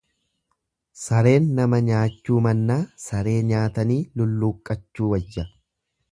[0.99, 5.45] Sareen nama nyaachuu mannaa saree nyaatanii lulluuqqachuu wayya.